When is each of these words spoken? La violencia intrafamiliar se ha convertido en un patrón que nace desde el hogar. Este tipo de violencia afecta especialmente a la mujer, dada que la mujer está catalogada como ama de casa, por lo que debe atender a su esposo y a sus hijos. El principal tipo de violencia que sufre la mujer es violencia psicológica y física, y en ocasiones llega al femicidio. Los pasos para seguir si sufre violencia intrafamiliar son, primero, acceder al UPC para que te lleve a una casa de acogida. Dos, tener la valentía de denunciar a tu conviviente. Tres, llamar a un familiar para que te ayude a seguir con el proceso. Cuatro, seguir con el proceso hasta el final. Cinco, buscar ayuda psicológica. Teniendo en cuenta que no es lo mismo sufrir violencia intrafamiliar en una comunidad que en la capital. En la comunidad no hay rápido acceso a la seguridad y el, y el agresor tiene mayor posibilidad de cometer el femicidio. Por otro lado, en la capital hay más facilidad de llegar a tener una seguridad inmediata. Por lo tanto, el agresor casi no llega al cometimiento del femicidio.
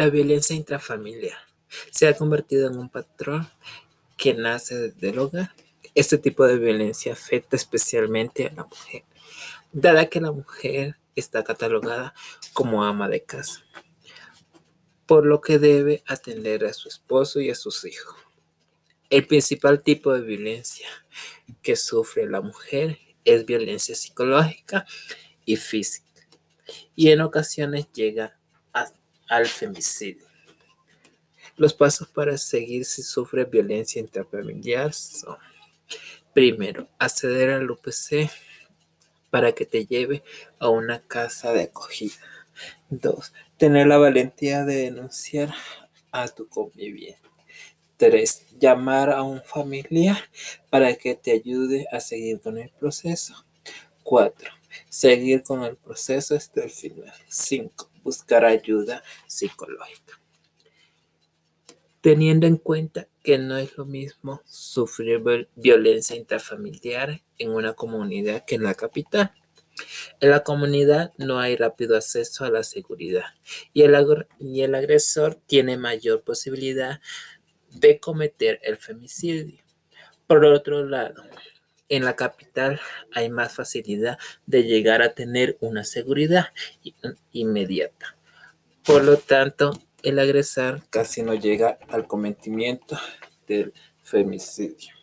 La 0.00 0.08
violencia 0.08 0.56
intrafamiliar 0.56 1.36
se 1.90 2.08
ha 2.08 2.16
convertido 2.16 2.66
en 2.68 2.78
un 2.78 2.88
patrón 2.88 3.46
que 4.16 4.32
nace 4.32 4.74
desde 4.74 5.10
el 5.10 5.18
hogar. 5.18 5.52
Este 5.94 6.16
tipo 6.16 6.46
de 6.46 6.56
violencia 6.56 7.12
afecta 7.12 7.54
especialmente 7.54 8.46
a 8.46 8.54
la 8.54 8.64
mujer, 8.64 9.02
dada 9.72 10.06
que 10.06 10.22
la 10.22 10.32
mujer 10.32 10.96
está 11.16 11.44
catalogada 11.44 12.14
como 12.54 12.82
ama 12.82 13.10
de 13.10 13.24
casa, 13.24 13.62
por 15.04 15.26
lo 15.26 15.42
que 15.42 15.58
debe 15.58 16.02
atender 16.06 16.64
a 16.64 16.72
su 16.72 16.88
esposo 16.88 17.38
y 17.38 17.50
a 17.50 17.54
sus 17.54 17.84
hijos. 17.84 18.16
El 19.10 19.26
principal 19.26 19.82
tipo 19.82 20.14
de 20.14 20.22
violencia 20.22 20.88
que 21.60 21.76
sufre 21.76 22.26
la 22.26 22.40
mujer 22.40 22.98
es 23.26 23.44
violencia 23.44 23.94
psicológica 23.94 24.86
y 25.44 25.56
física, 25.56 26.26
y 26.96 27.10
en 27.10 27.20
ocasiones 27.20 27.92
llega 27.92 28.40
al 29.30 29.46
femicidio. 29.46 30.26
Los 31.56 31.72
pasos 31.72 32.08
para 32.08 32.36
seguir 32.36 32.84
si 32.84 33.02
sufre 33.02 33.44
violencia 33.44 34.00
intrafamiliar 34.00 34.92
son, 34.92 35.36
primero, 36.34 36.88
acceder 36.98 37.50
al 37.50 37.70
UPC 37.70 38.28
para 39.30 39.52
que 39.52 39.66
te 39.66 39.86
lleve 39.86 40.22
a 40.58 40.68
una 40.68 41.00
casa 41.00 41.52
de 41.52 41.62
acogida. 41.62 42.14
Dos, 42.88 43.32
tener 43.56 43.86
la 43.86 43.98
valentía 43.98 44.64
de 44.64 44.76
denunciar 44.76 45.54
a 46.10 46.26
tu 46.28 46.48
conviviente. 46.48 47.20
Tres, 47.96 48.46
llamar 48.58 49.10
a 49.10 49.22
un 49.22 49.42
familiar 49.42 50.18
para 50.70 50.94
que 50.96 51.14
te 51.14 51.30
ayude 51.30 51.86
a 51.92 52.00
seguir 52.00 52.40
con 52.40 52.58
el 52.58 52.70
proceso. 52.70 53.34
Cuatro, 54.02 54.50
seguir 54.88 55.44
con 55.44 55.62
el 55.62 55.76
proceso 55.76 56.34
hasta 56.34 56.64
el 56.64 56.70
final. 56.70 57.12
Cinco, 57.28 57.89
buscar 58.02 58.44
ayuda 58.44 59.02
psicológica. 59.26 60.18
Teniendo 62.00 62.46
en 62.46 62.56
cuenta 62.56 63.08
que 63.22 63.38
no 63.38 63.58
es 63.58 63.76
lo 63.76 63.84
mismo 63.84 64.40
sufrir 64.46 65.22
violencia 65.54 66.16
intrafamiliar 66.16 67.20
en 67.38 67.50
una 67.50 67.74
comunidad 67.74 68.44
que 68.44 68.54
en 68.54 68.62
la 68.62 68.74
capital. 68.74 69.32
En 70.20 70.30
la 70.30 70.42
comunidad 70.42 71.12
no 71.16 71.38
hay 71.38 71.56
rápido 71.56 71.96
acceso 71.96 72.44
a 72.44 72.50
la 72.50 72.62
seguridad 72.62 73.24
y 73.72 73.82
el, 73.82 74.26
y 74.38 74.62
el 74.62 74.74
agresor 74.74 75.38
tiene 75.46 75.76
mayor 75.76 76.22
posibilidad 76.22 77.00
de 77.70 77.98
cometer 77.98 78.60
el 78.62 78.76
femicidio. 78.76 79.62
Por 80.26 80.44
otro 80.44 80.84
lado, 80.84 81.22
en 81.90 82.04
la 82.04 82.16
capital 82.16 82.80
hay 83.12 83.28
más 83.28 83.52
facilidad 83.52 84.18
de 84.46 84.62
llegar 84.62 85.02
a 85.02 85.12
tener 85.12 85.58
una 85.60 85.84
seguridad 85.84 86.46
inmediata. 87.32 88.16
Por 88.84 89.04
lo 89.04 89.18
tanto, 89.18 89.78
el 90.02 90.18
agresor 90.18 90.82
casi 90.88 91.22
no 91.22 91.34
llega 91.34 91.78
al 91.88 92.06
cometimiento 92.06 92.98
del 93.46 93.74
femicidio. 94.02 94.99